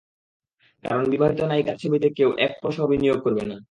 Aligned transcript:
কারণ 0.83 1.03
বিবাহিত 1.09 1.39
নায়িকার 1.41 1.77
ছবিতে 1.77 2.07
কেউ, 2.09 2.29
এক 2.37 2.53
পয়সাও 2.61 2.87
বিনিয়োগ 2.87 3.19
করবে 3.23 3.43
না। 3.45 3.57